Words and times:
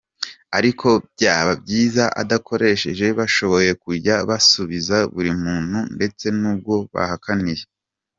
Ariko 0.57 0.87
byaba 1.13 1.51
byiza 1.63 2.03
abakoresha 2.21 2.87
bashoboye 3.19 3.71
kujya 3.83 4.15
basubiza 4.29 4.97
buri 5.13 5.31
muntu 5.43 5.79
ndetse 5.95 6.25
n’uwo 6.39 6.77
bahakaniye. 6.95 7.63